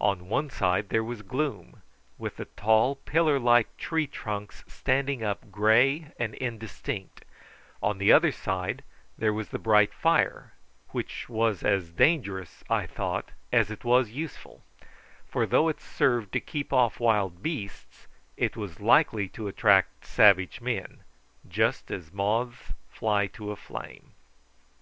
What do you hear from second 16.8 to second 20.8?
wild beasts it was likely to attract savage